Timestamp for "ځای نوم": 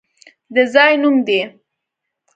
0.73-1.15